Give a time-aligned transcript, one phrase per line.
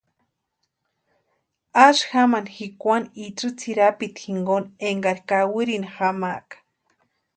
[1.85, 6.57] Asï jamani jikwani itsï tsʼïrapiti jinkoni enkari kawirini jawaka.